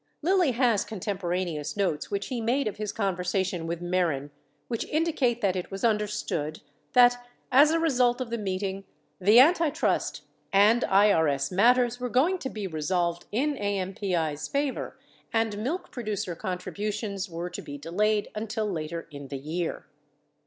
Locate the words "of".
2.67-2.77, 8.19-8.31